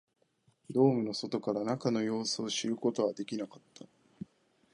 [0.71, 3.85] ドームの外から中の様子を知ることはできなかった